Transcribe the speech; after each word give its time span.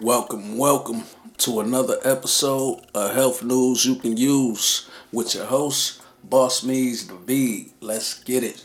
Welcome, 0.00 0.56
welcome 0.56 1.02
to 1.38 1.58
another 1.58 1.96
episode 2.04 2.86
of 2.94 3.12
Health 3.16 3.42
News 3.42 3.84
You 3.84 3.96
Can 3.96 4.16
Use 4.16 4.88
with 5.12 5.34
your 5.34 5.46
host, 5.46 6.00
Boss 6.22 6.62
Me's 6.62 7.08
the 7.08 7.16
David. 7.26 7.72
Let's 7.80 8.22
get 8.22 8.44
it. 8.44 8.64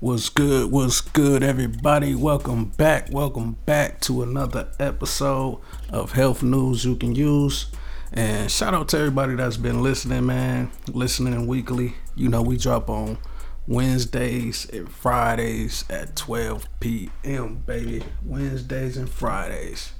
What's 0.00 0.28
good? 0.28 0.72
What's 0.72 1.00
good, 1.00 1.44
everybody? 1.44 2.16
Welcome 2.16 2.70
back. 2.70 3.10
Welcome 3.12 3.58
back 3.64 4.00
to 4.00 4.24
another 4.24 4.72
episode 4.80 5.60
of 5.90 6.10
Health 6.10 6.42
News 6.42 6.84
You 6.84 6.96
Can 6.96 7.14
Use. 7.14 7.66
And 8.12 8.50
shout 8.50 8.74
out 8.74 8.88
to 8.88 8.98
everybody 8.98 9.36
that's 9.36 9.56
been 9.56 9.84
listening, 9.84 10.26
man. 10.26 10.72
Listening 10.88 11.46
weekly. 11.46 11.94
You 12.16 12.28
know, 12.28 12.42
we 12.42 12.56
drop 12.56 12.90
on 12.90 13.18
Wednesdays 13.66 14.68
and 14.70 14.90
Fridays 14.90 15.84
at 15.88 16.16
12 16.16 16.68
p.m., 16.80 17.62
baby. 17.66 18.02
Wednesdays 18.24 18.96
and 18.96 19.08
Fridays 19.08 19.92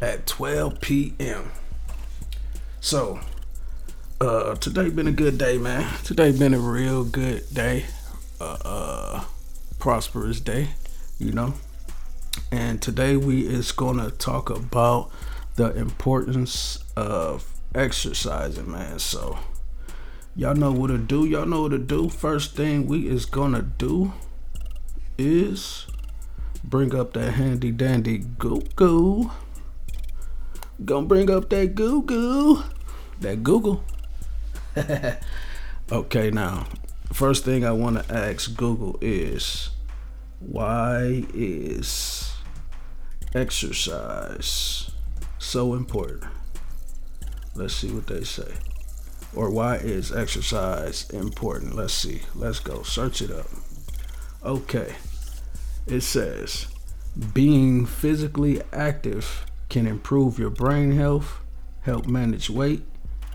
at 0.00 0.26
12 0.26 0.80
p.m. 0.80 1.50
So, 2.80 3.20
uh, 4.20 4.54
today 4.56 4.90
been 4.90 5.06
a 5.06 5.12
good 5.12 5.38
day, 5.38 5.58
man. 5.58 5.92
Today 6.04 6.32
been 6.32 6.54
a 6.54 6.58
real 6.58 7.04
good 7.04 7.44
day. 7.52 7.86
Uh, 8.40 8.58
uh 8.64 9.24
prosperous 9.78 10.40
day, 10.40 10.68
you 11.18 11.32
know. 11.32 11.54
And 12.50 12.80
today 12.82 13.16
we 13.16 13.46
is 13.46 13.72
gonna 13.72 14.10
talk 14.10 14.50
about 14.50 15.10
the 15.56 15.74
importance 15.76 16.78
of 16.96 17.52
exercising, 17.74 18.70
man. 18.70 18.98
So, 18.98 19.38
Y'all 20.34 20.54
know 20.54 20.72
what 20.72 20.86
to 20.86 20.96
do. 20.96 21.26
Y'all 21.26 21.44
know 21.44 21.62
what 21.62 21.72
to 21.72 21.78
do. 21.78 22.08
First 22.08 22.56
thing 22.56 22.86
we 22.86 23.06
is 23.06 23.26
gonna 23.26 23.60
do 23.60 24.14
is 25.18 25.86
bring 26.64 26.94
up 26.94 27.12
that 27.12 27.32
handy 27.32 27.70
dandy 27.70 28.24
Google. 28.38 29.30
Gonna 30.82 31.04
bring 31.04 31.30
up 31.30 31.50
that 31.50 31.74
Google. 31.74 32.64
That 33.20 33.42
Google. 33.42 33.84
okay, 35.92 36.30
now, 36.30 36.66
first 37.12 37.44
thing 37.44 37.66
I 37.66 37.72
want 37.72 38.02
to 38.02 38.14
ask 38.14 38.56
Google 38.56 38.98
is 39.02 39.68
why 40.40 41.26
is 41.34 42.32
exercise 43.34 44.90
so 45.38 45.74
important? 45.74 46.24
Let's 47.54 47.74
see 47.74 47.92
what 47.92 48.06
they 48.06 48.24
say 48.24 48.54
or 49.34 49.50
why 49.50 49.76
is 49.76 50.12
exercise 50.12 51.08
important? 51.10 51.74
Let's 51.74 51.94
see. 51.94 52.22
Let's 52.34 52.58
go. 52.58 52.82
Search 52.82 53.22
it 53.22 53.30
up. 53.30 53.46
Okay. 54.44 54.94
It 55.86 56.02
says 56.02 56.66
being 57.34 57.86
physically 57.86 58.62
active 58.72 59.46
can 59.68 59.86
improve 59.86 60.38
your 60.38 60.50
brain 60.50 60.92
health, 60.92 61.40
help 61.82 62.06
manage 62.06 62.48
weight, 62.48 62.82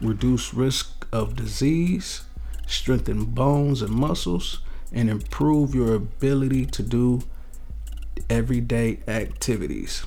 reduce 0.01 0.53
risk 0.53 1.05
of 1.11 1.35
disease, 1.35 2.21
strengthen 2.67 3.25
bones 3.25 3.81
and 3.81 3.93
muscles, 3.93 4.59
and 4.91 5.09
improve 5.09 5.75
your 5.75 5.95
ability 5.95 6.65
to 6.65 6.83
do 6.83 7.21
everyday 8.29 8.99
activities. 9.07 10.05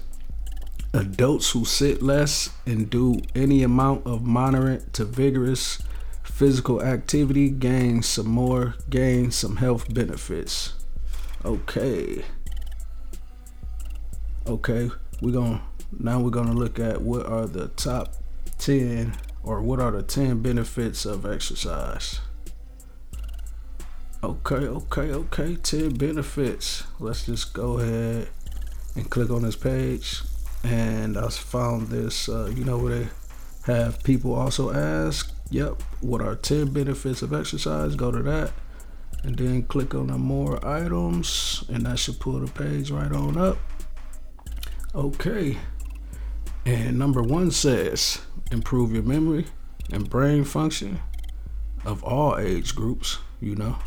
Adults 0.93 1.51
who 1.53 1.65
sit 1.65 2.03
less 2.03 2.51
and 2.67 2.91
do 2.91 3.21
any 3.33 3.63
amount 3.63 4.05
of 4.05 4.23
moderate 4.23 4.93
to 4.93 5.05
vigorous 5.05 5.81
physical 6.25 6.83
activity 6.83 7.49
gain 7.49 8.03
some 8.03 8.27
more, 8.27 8.75
gain 8.89 9.31
some 9.31 9.57
health 9.57 9.93
benefits. 9.95 10.73
Okay. 11.45 12.25
Okay, 14.49 14.91
we're 15.21 15.31
gonna 15.33 15.63
now 15.97 16.19
we're 16.19 16.31
gonna 16.31 16.55
look 16.55 16.81
at 16.81 17.01
what 17.03 17.25
are 17.25 17.47
the 17.47 17.69
top 17.69 18.15
10 18.59 19.17
or 19.45 19.63
what 19.63 19.79
are 19.81 19.93
the 19.93 20.03
10 20.03 20.43
benefits 20.43 21.07
of 21.07 21.25
exercise. 21.25 22.19
Okay, 24.25 24.67
okay, 24.67 25.13
okay, 25.13 25.55
10 25.55 25.95
benefits. 25.95 26.83
Let's 26.99 27.27
just 27.27 27.53
go 27.53 27.79
ahead 27.79 28.29
and 28.97 29.09
click 29.09 29.31
on 29.31 29.43
this 29.43 29.57
page 29.57 30.23
and 30.63 31.17
I 31.17 31.29
found 31.29 31.89
this. 31.89 32.29
Uh, 32.29 32.53
you 32.55 32.65
know 32.65 32.79
where 32.79 32.99
they 33.01 33.09
have 33.65 34.03
people 34.03 34.35
also 34.35 34.73
ask, 34.73 35.33
"Yep, 35.51 35.83
what 36.01 36.21
are 36.21 36.35
ten 36.37 36.73
benefits 36.73 37.23
of 37.23 37.33
exercise?" 37.33 37.95
Go 37.95 38.11
to 38.11 38.23
that, 38.23 38.53
and 39.23 39.37
then 39.37 39.63
click 39.63 39.95
on 39.95 40.09
the 40.09 40.19
more 40.19 40.65
items, 40.67 41.65
and 41.69 41.87
that 41.87 41.99
should 41.99 42.21
pull 42.21 42.41
the 42.41 42.51
page 42.53 42.91
right 42.91 43.13
on 43.13 43.37
up. 43.39 43.59
Okay, 44.95 45.59
and 46.65 46.99
number 46.99 47.23
one 47.23 47.51
says 47.51 48.21
improve 48.51 48.93
your 48.93 49.05
memory 49.05 49.47
and 49.93 50.11
brain 50.11 50.45
function 50.45 51.01
of 51.85 52.03
all 52.03 52.37
age 52.37 52.75
groups. 52.75 53.19
You 53.41 53.55
know, 53.57 53.79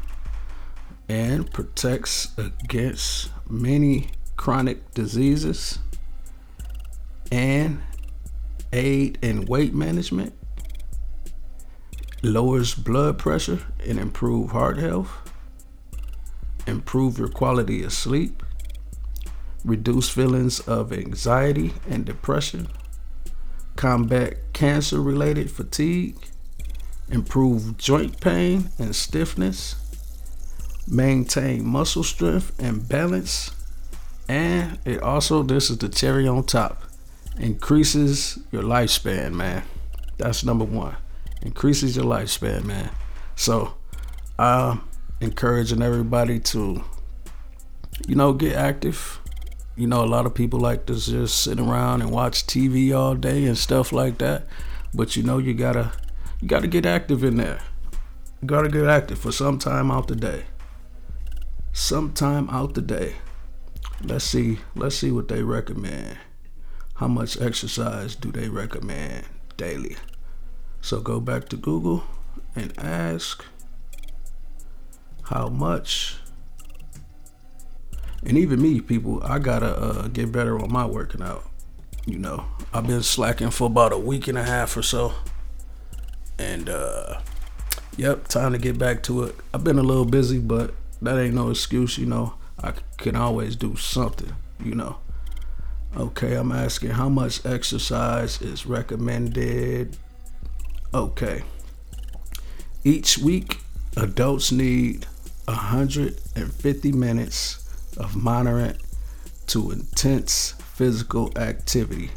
and 1.07 1.51
protects 1.51 2.35
against 2.37 3.29
many 3.47 4.09
chronic 4.35 4.91
diseases 4.95 5.77
aid 8.73 9.19
in 9.21 9.45
weight 9.45 9.73
management, 9.73 10.33
lowers 12.23 12.73
blood 12.73 13.19
pressure 13.19 13.59
and 13.87 13.99
improve 13.99 14.51
heart 14.51 14.77
health, 14.77 15.09
improve 16.65 17.17
your 17.17 17.27
quality 17.27 17.83
of 17.83 17.93
sleep, 17.93 18.41
reduce 19.63 20.09
feelings 20.09 20.59
of 20.61 20.91
anxiety 20.91 21.73
and 21.87 22.03
depression, 22.05 22.67
combat 23.75 24.35
cancer 24.53 24.99
related 24.99 25.51
fatigue, 25.51 26.17
improve 27.09 27.77
joint 27.77 28.19
pain 28.19 28.69
and 28.79 28.95
stiffness, 28.95 29.75
maintain 30.87 31.65
muscle 31.65 32.03
strength 32.03 32.51
and 32.59 32.89
balance, 32.89 33.51
and 34.27 34.79
it 34.83 35.01
also, 35.03 35.43
this 35.43 35.69
is 35.69 35.77
the 35.77 35.89
cherry 35.89 36.27
on 36.27 36.43
top 36.43 36.82
increases 37.39 38.39
your 38.51 38.63
lifespan, 38.63 39.33
man. 39.33 39.63
That's 40.17 40.43
number 40.43 40.65
one. 40.65 40.95
Increases 41.41 41.95
your 41.95 42.05
lifespan, 42.05 42.63
man. 42.63 42.89
So 43.35 43.73
I'm 44.37 44.81
encouraging 45.19 45.81
everybody 45.81 46.39
to, 46.39 46.83
you 48.07 48.15
know, 48.15 48.33
get 48.33 48.55
active. 48.55 49.19
You 49.75 49.87
know, 49.87 50.03
a 50.03 50.05
lot 50.05 50.25
of 50.25 50.35
people 50.35 50.59
like 50.59 50.85
to 50.85 50.95
just 50.95 51.41
sit 51.43 51.59
around 51.59 52.01
and 52.01 52.11
watch 52.11 52.45
TV 52.45 52.95
all 52.95 53.15
day 53.15 53.45
and 53.45 53.57
stuff 53.57 53.91
like 53.91 54.19
that. 54.19 54.45
But 54.93 55.15
you 55.15 55.23
know, 55.23 55.39
you 55.39 55.55
gotta 55.55 55.91
you 56.39 56.47
gotta 56.47 56.67
get 56.67 56.85
active 56.85 57.23
in 57.23 57.37
there. 57.37 57.59
You 58.41 58.47
gotta 58.47 58.69
get 58.69 58.85
active 58.85 59.17
for 59.17 59.31
some 59.31 59.57
time 59.57 59.89
out 59.89 60.07
the 60.07 60.15
day. 60.15 60.43
Some 61.71 62.13
time 62.13 62.47
out 62.51 62.75
the 62.75 62.81
day. 62.81 63.15
Let's 64.03 64.25
see. 64.25 64.59
Let's 64.75 64.95
see 64.95 65.09
what 65.09 65.27
they 65.27 65.41
recommend 65.41 66.17
how 66.95 67.07
much 67.07 67.39
exercise 67.41 68.15
do 68.15 68.31
they 68.31 68.49
recommend 68.49 69.25
daily? 69.57 69.97
So 70.81 70.99
go 70.99 71.19
back 71.19 71.49
to 71.49 71.57
Google 71.57 72.03
and 72.55 72.73
ask 72.77 73.43
how 75.23 75.47
much. 75.47 76.17
And 78.25 78.37
even 78.37 78.61
me, 78.61 78.81
people, 78.81 79.21
I 79.23 79.39
gotta 79.39 79.75
uh, 79.75 80.07
get 80.07 80.31
better 80.31 80.59
on 80.59 80.71
my 80.71 80.85
working 80.85 81.21
out. 81.21 81.43
You 82.05 82.19
know, 82.19 82.45
I've 82.73 82.85
been 82.85 83.03
slacking 83.03 83.49
for 83.49 83.67
about 83.67 83.93
a 83.93 83.97
week 83.97 84.27
and 84.27 84.37
a 84.37 84.43
half 84.43 84.75
or 84.75 84.83
so. 84.83 85.13
And, 86.37 86.69
uh, 86.69 87.21
yep, 87.95 88.27
time 88.27 88.51
to 88.51 88.57
get 88.57 88.77
back 88.77 89.03
to 89.03 89.23
it. 89.23 89.35
I've 89.53 89.63
been 89.63 89.79
a 89.79 89.83
little 89.83 90.05
busy, 90.05 90.39
but 90.39 90.73
that 91.01 91.17
ain't 91.17 91.33
no 91.33 91.49
excuse, 91.49 91.97
you 91.97 92.05
know. 92.05 92.35
I 92.61 92.73
can 92.97 93.15
always 93.15 93.55
do 93.55 93.75
something, 93.75 94.33
you 94.63 94.75
know. 94.75 94.97
Okay, 95.95 96.33
I'm 96.33 96.51
asking 96.51 96.89
how 96.91 97.07
much 97.07 97.45
exercise 97.45 98.41
is 98.41 98.65
recommended. 98.65 99.95
Okay. 100.91 101.43
Each 102.83 103.19
week, 103.19 103.59
adults 103.95 104.51
need 104.51 105.05
150 105.45 106.91
minutes 106.93 107.69
of 107.97 108.15
moderate 108.15 108.81
to 109.47 109.69
intense 109.69 110.55
physical 110.73 111.31
activity 111.37 112.09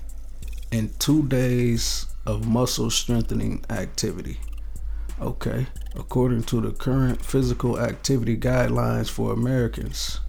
and 0.72 0.98
two 0.98 1.24
days 1.24 2.06
of 2.24 2.48
muscle 2.48 2.90
strengthening 2.90 3.62
activity. 3.68 4.40
Okay, 5.20 5.66
according 5.94 6.44
to 6.44 6.62
the 6.62 6.72
current 6.72 7.24
physical 7.24 7.78
activity 7.78 8.36
guidelines 8.38 9.10
for 9.10 9.32
Americans, 9.32 10.20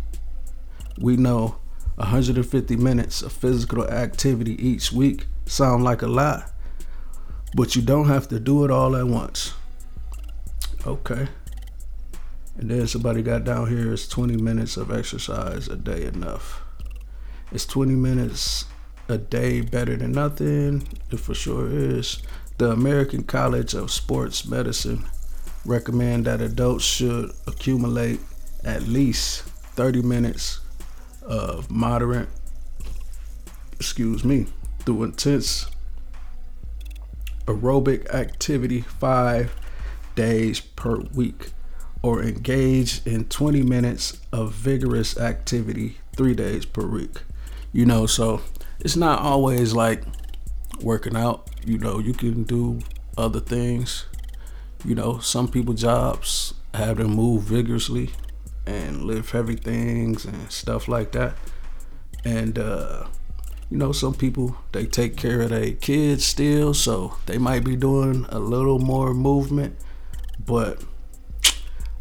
we 0.99 1.15
know 1.15 1.57
150 1.97 2.75
minutes 2.75 3.23
of 3.23 3.31
physical 3.31 3.83
activity 3.87 4.53
each 4.63 4.91
week 4.91 5.25
sound 5.47 5.83
like 5.83 6.03
a 6.03 6.07
lot, 6.07 6.51
but 7.55 7.75
you 7.75 7.81
don't 7.81 8.07
have 8.07 8.27
to 8.27 8.39
do 8.39 8.63
it 8.63 8.71
all 8.71 8.95
at 8.95 9.07
once. 9.07 9.53
Okay. 10.85 11.27
And 12.55 12.69
then 12.69 12.87
somebody 12.87 13.23
got 13.23 13.43
down 13.43 13.69
here 13.69 13.93
is 13.93 14.07
20 14.07 14.37
minutes 14.37 14.77
of 14.77 14.91
exercise 14.91 15.67
a 15.67 15.75
day 15.75 16.05
enough. 16.05 16.61
Is 17.51 17.65
20 17.65 17.95
minutes 17.95 18.65
a 19.09 19.17
day 19.17 19.61
better 19.61 19.95
than 19.95 20.11
nothing? 20.11 20.87
It 21.11 21.19
for 21.19 21.33
sure 21.33 21.67
is. 21.69 22.21
The 22.59 22.71
American 22.71 23.23
College 23.23 23.73
of 23.73 23.89
Sports 23.89 24.45
Medicine 24.47 25.05
recommend 25.65 26.25
that 26.25 26.41
adults 26.41 26.85
should 26.85 27.31
accumulate 27.47 28.19
at 28.63 28.83
least 28.83 29.43
30 29.43 30.03
minutes 30.03 30.59
of 31.27 31.69
moderate, 31.69 32.29
excuse 33.73 34.23
me, 34.23 34.47
through 34.79 35.03
intense 35.03 35.67
aerobic 37.45 38.09
activity 38.13 38.81
five 38.81 39.53
days 40.15 40.59
per 40.59 40.97
week 41.13 41.51
or 42.01 42.21
engage 42.21 43.05
in 43.05 43.25
20 43.25 43.63
minutes 43.63 44.19
of 44.31 44.53
vigorous 44.53 45.17
activity 45.17 45.97
three 46.15 46.33
days 46.33 46.65
per 46.65 46.85
week. 46.85 47.21
You 47.71 47.85
know, 47.85 48.05
so 48.05 48.41
it's 48.79 48.95
not 48.95 49.19
always 49.19 49.73
like 49.73 50.03
working 50.81 51.15
out. 51.15 51.49
You 51.65 51.77
know, 51.77 51.99
you 51.99 52.13
can 52.13 52.43
do 52.43 52.79
other 53.17 53.39
things. 53.39 54.05
You 54.85 54.95
know, 54.95 55.19
some 55.19 55.47
people 55.47 55.73
jobs 55.73 56.53
have 56.73 56.97
them 56.97 57.11
move 57.11 57.43
vigorously 57.43 58.11
and 58.67 59.03
lift 59.03 59.31
heavy 59.31 59.55
things 59.55 60.25
and 60.25 60.51
stuff 60.51 60.87
like 60.87 61.13
that. 61.13 61.35
And 62.25 62.59
uh 62.59 63.07
you 63.69 63.77
know, 63.77 63.91
some 63.91 64.13
people 64.13 64.57
they 64.71 64.85
take 64.85 65.17
care 65.17 65.41
of 65.41 65.49
their 65.49 65.71
kids 65.71 66.25
still, 66.25 66.73
so 66.73 67.17
they 67.25 67.37
might 67.37 67.63
be 67.63 67.75
doing 67.75 68.25
a 68.29 68.39
little 68.39 68.79
more 68.79 69.13
movement, 69.13 69.75
but 70.45 70.83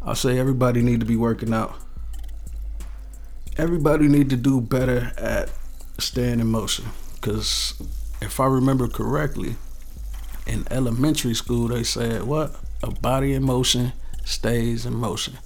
I 0.01 0.13
say 0.13 0.37
everybody 0.39 0.81
need 0.81 0.99
to 1.01 1.05
be 1.05 1.17
working 1.17 1.53
out. 1.53 1.75
Everybody 3.57 4.07
need 4.07 4.29
to 4.29 4.37
do 4.37 4.61
better 4.61 5.11
at 5.17 5.49
staying 5.97 6.39
in 6.39 6.47
motion 6.47 6.85
cuz 7.21 7.73
if 8.21 8.39
I 8.39 8.45
remember 8.45 8.87
correctly, 8.87 9.55
in 10.45 10.65
elementary 10.71 11.33
school 11.33 11.67
they 11.67 11.83
said 11.83 12.23
what? 12.23 12.55
A 12.83 12.91
body 12.91 13.33
in 13.33 13.43
motion 13.43 13.93
stays 14.23 14.85
in 14.85 14.95
motion. 14.95 15.37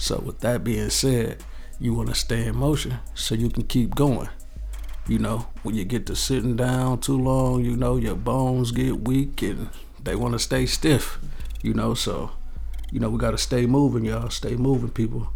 So 0.00 0.18
with 0.18 0.40
that 0.40 0.64
being 0.64 0.88
said, 0.88 1.44
you 1.78 1.92
want 1.92 2.08
to 2.08 2.14
stay 2.14 2.46
in 2.46 2.56
motion 2.56 2.98
so 3.14 3.34
you 3.34 3.50
can 3.50 3.64
keep 3.64 3.94
going. 3.94 4.30
You 5.06 5.18
know, 5.18 5.46
when 5.62 5.74
you 5.74 5.84
get 5.84 6.06
to 6.06 6.16
sitting 6.16 6.56
down 6.56 7.00
too 7.00 7.18
long, 7.18 7.62
you 7.62 7.76
know, 7.76 7.96
your 7.96 8.14
bones 8.14 8.72
get 8.72 9.06
weak 9.06 9.42
and 9.42 9.68
they 10.02 10.16
want 10.16 10.32
to 10.32 10.38
stay 10.38 10.64
stiff, 10.64 11.18
you 11.62 11.74
know, 11.74 11.92
so 11.92 12.30
you 12.90 12.98
know, 12.98 13.10
we 13.10 13.18
got 13.18 13.32
to 13.32 13.38
stay 13.38 13.66
moving, 13.66 14.06
y'all. 14.06 14.30
Stay 14.30 14.56
moving, 14.56 14.88
people. 14.88 15.30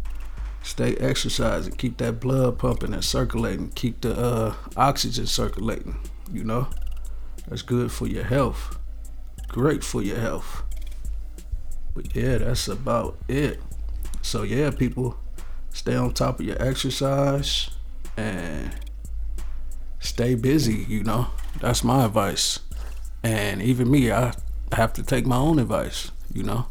Stay 0.63 0.95
exercising. 0.95 1.75
Keep 1.75 1.97
that 1.97 2.19
blood 2.19 2.57
pumping 2.57 2.93
and 2.93 3.03
circulating. 3.03 3.69
Keep 3.69 4.01
the 4.01 4.17
uh, 4.17 4.55
oxygen 4.75 5.27
circulating. 5.27 5.95
You 6.33 6.43
know, 6.43 6.67
that's 7.47 7.61
good 7.61 7.91
for 7.91 8.07
your 8.07 8.23
health. 8.23 8.79
Great 9.47 9.83
for 9.83 10.01
your 10.01 10.17
health. 10.17 10.63
But 11.93 12.15
yeah, 12.15 12.39
that's 12.39 12.67
about 12.67 13.17
it. 13.27 13.61
So 14.25 14.41
yeah, 14.41 14.71
people, 14.71 15.17
stay 15.71 15.95
on 15.95 16.11
top 16.11 16.39
of 16.39 16.47
your 16.47 16.59
exercise 16.59 17.69
and 18.17 18.75
stay 19.99 20.33
busy. 20.33 20.83
You 20.89 21.03
know, 21.03 21.27
that's 21.61 21.83
my 21.83 22.05
advice. 22.05 22.59
And 23.23 23.61
even 23.61 23.91
me, 23.91 24.11
I 24.11 24.33
have 24.71 24.93
to 24.93 25.03
take 25.03 25.27
my 25.27 25.37
own 25.37 25.59
advice. 25.59 26.11
You 26.33 26.41
know. 26.41 26.65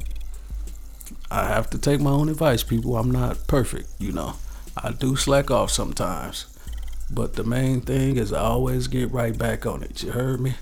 I 1.31 1.47
have 1.47 1.71
to 1.71 1.79
take 1.79 2.01
my 2.01 2.11
own 2.11 2.29
advice, 2.29 2.65
people. 2.65 2.97
I'm 2.97 3.13
not 3.13 3.47
perfect, 3.47 3.89
you 4.01 4.11
know. 4.11 4.35
I 4.77 4.91
do 4.91 5.15
slack 5.15 5.49
off 5.51 5.71
sometimes. 5.71 6.47
But 7.09 7.35
the 7.35 7.45
main 7.45 7.83
thing 7.83 8.17
is 8.17 8.33
I 8.33 8.41
always 8.41 8.89
get 8.89 9.13
right 9.13 9.37
back 9.39 9.65
on 9.65 9.85
it. 9.85 10.03
You 10.03 10.11
heard 10.11 10.41
me? 10.41 10.55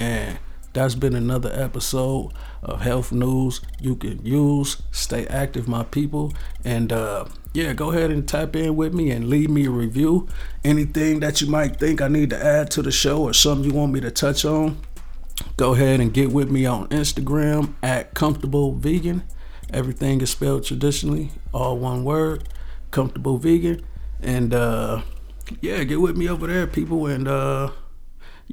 And 0.00 0.38
that's 0.72 0.94
been 0.94 1.16
another 1.16 1.50
episode 1.52 2.32
of 2.62 2.80
health 2.82 3.10
news 3.10 3.60
you 3.80 3.96
can 3.96 4.24
use. 4.24 4.80
Stay 4.92 5.26
active, 5.26 5.66
my 5.66 5.82
people. 5.82 6.32
And 6.64 6.92
uh, 6.92 7.26
yeah, 7.52 7.72
go 7.72 7.90
ahead 7.90 8.10
and 8.10 8.28
tap 8.28 8.54
in 8.54 8.76
with 8.76 8.94
me 8.94 9.10
and 9.10 9.28
leave 9.28 9.50
me 9.50 9.66
a 9.66 9.70
review. 9.70 10.28
Anything 10.62 11.20
that 11.20 11.40
you 11.40 11.48
might 11.48 11.76
think 11.76 12.00
I 12.00 12.08
need 12.08 12.30
to 12.30 12.44
add 12.44 12.70
to 12.72 12.82
the 12.82 12.92
show 12.92 13.22
or 13.22 13.32
something 13.32 13.68
you 13.68 13.76
want 13.76 13.92
me 13.92 14.00
to 14.00 14.10
touch 14.10 14.44
on, 14.44 14.78
go 15.56 15.74
ahead 15.74 16.00
and 16.00 16.14
get 16.14 16.30
with 16.30 16.50
me 16.50 16.66
on 16.66 16.86
Instagram 16.88 17.74
at 17.82 18.14
comfortable 18.14 18.72
vegan. 18.74 19.24
Everything 19.72 20.20
is 20.20 20.30
spelled 20.30 20.64
traditionally, 20.64 21.32
all 21.52 21.78
one 21.78 22.04
word, 22.04 22.48
comfortable 22.92 23.38
vegan. 23.38 23.84
And 24.20 24.54
uh, 24.54 25.02
yeah, 25.60 25.82
get 25.82 26.00
with 26.00 26.16
me 26.16 26.28
over 26.28 26.46
there, 26.46 26.66
people. 26.68 27.06
And 27.06 27.26
uh, 27.26 27.70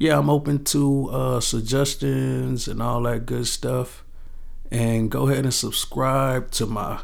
yeah, 0.00 0.16
I'm 0.16 0.30
open 0.30 0.62
to 0.66 1.08
uh, 1.10 1.40
suggestions 1.40 2.68
and 2.68 2.80
all 2.80 3.02
that 3.02 3.26
good 3.26 3.48
stuff. 3.48 4.04
And 4.70 5.10
go 5.10 5.26
ahead 5.26 5.42
and 5.42 5.52
subscribe 5.52 6.52
to 6.52 6.66
my 6.66 7.00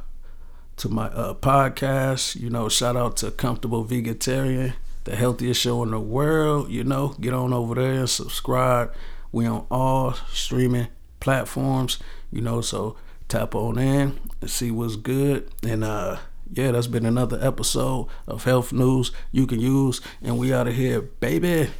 to 0.77 0.89
my 0.89 1.07
uh, 1.07 1.35
podcast. 1.35 2.37
You 2.37 2.51
know, 2.51 2.69
shout 2.69 2.97
out 2.97 3.17
to 3.17 3.33
Comfortable 3.33 3.83
Vegetarian, 3.83 4.75
the 5.03 5.17
healthiest 5.17 5.61
show 5.61 5.83
in 5.83 5.91
the 5.91 5.99
world. 5.99 6.71
You 6.71 6.85
know, 6.85 7.17
get 7.21 7.35
on 7.35 7.53
over 7.53 7.75
there 7.75 7.95
and 7.95 8.09
subscribe. 8.09 8.95
We 9.33 9.45
on 9.45 9.67
all 9.73 10.13
streaming 10.33 10.87
platforms. 11.19 11.99
You 12.31 12.43
know, 12.43 12.61
so 12.61 12.97
tap 13.27 13.57
on 13.57 13.77
in 13.77 14.21
and 14.41 14.49
see 14.49 14.71
what's 14.71 14.95
good. 14.95 15.51
And 15.65 15.83
uh 15.83 16.19
yeah, 16.53 16.71
that's 16.71 16.87
been 16.87 17.07
another 17.07 17.41
episode 17.43 18.07
of 18.29 18.45
Health 18.45 18.73
News 18.73 19.11
you 19.33 19.49
can 19.49 19.59
use. 19.59 20.01
And 20.23 20.39
we 20.39 20.55
out 20.55 20.69
of 20.69 20.77
here, 20.77 21.01
baby. 21.01 21.71